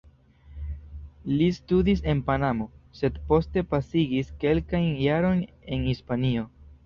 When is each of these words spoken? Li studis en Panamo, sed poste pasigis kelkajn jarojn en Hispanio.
Li 1.41 1.49
studis 1.57 2.01
en 2.13 2.23
Panamo, 2.29 2.67
sed 3.01 3.19
poste 3.33 3.63
pasigis 3.75 4.33
kelkajn 4.45 4.89
jarojn 5.05 5.47
en 5.77 5.87
Hispanio. 5.93 6.49